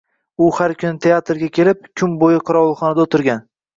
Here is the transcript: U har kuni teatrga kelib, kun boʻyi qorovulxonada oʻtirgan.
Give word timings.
U 0.43 0.47
har 0.59 0.71
kuni 0.83 1.01
teatrga 1.03 1.49
kelib, 1.57 1.85
kun 2.03 2.17
boʻyi 2.25 2.41
qorovulxonada 2.49 3.05
oʻtirgan. 3.07 3.45